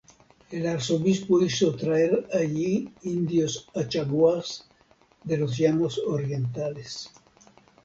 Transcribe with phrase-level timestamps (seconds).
[0.49, 4.67] El arzobispo hizo traer allí indios Achaguas
[5.23, 7.11] de los llanos orientales.